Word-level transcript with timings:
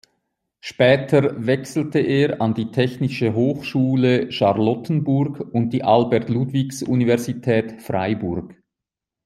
Später 0.61 1.45
wechselte 1.45 1.99
er 1.99 2.41
an 2.41 2.55
die 2.55 2.71
Technische 2.71 3.35
Hochschule 3.35 4.31
Charlottenburg 4.31 5.39
und 5.53 5.73
die 5.73 5.83
Albert-Ludwigs-Universität 5.83 7.83
Freiburg. 7.83 8.55